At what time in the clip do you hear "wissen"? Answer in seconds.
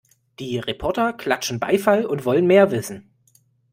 2.71-3.11